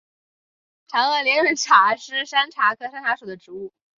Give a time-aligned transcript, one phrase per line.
[0.87, 3.71] 长萼连蕊茶是山茶科山茶属的植物。